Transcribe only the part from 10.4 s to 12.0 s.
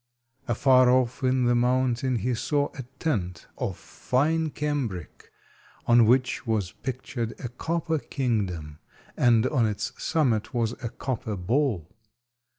was a copper ball.